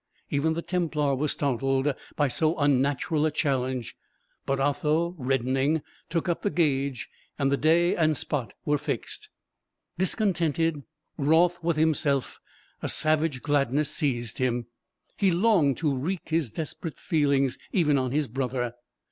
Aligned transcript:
Even 0.31 0.53
the 0.55 0.63
Templar 0.63 1.13
was 1.13 1.31
startled 1.33 1.93
by 2.15 2.27
so 2.27 2.57
unnatural 2.57 3.23
a 3.27 3.29
challenge; 3.29 3.95
but 4.47 4.59
Otho, 4.59 5.13
reddening, 5.19 5.83
took 6.09 6.27
up 6.27 6.41
the 6.41 6.49
gage, 6.49 7.07
and 7.37 7.51
the 7.51 7.55
day 7.57 7.95
and 7.95 8.17
spot 8.17 8.53
were 8.65 8.79
fixed. 8.79 9.29
Discontented, 9.99 10.81
wroth 11.19 11.61
with 11.63 11.77
himself, 11.77 12.39
a 12.81 12.89
savage 12.89 13.43
gladness 13.43 13.91
seised 13.95 14.39
him; 14.39 14.65
he 15.17 15.29
longed 15.29 15.77
to 15.77 15.95
wreak 15.95 16.29
his 16.29 16.51
desperate 16.51 16.97
feelings 16.97 17.59
even 17.71 17.99
on 17.99 18.09
his 18.09 18.27
brother. 18.27 18.73